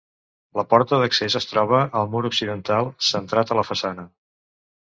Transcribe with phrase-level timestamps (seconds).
[0.59, 4.09] La porta d'accés es troba al mur occidental, centrat a la façana.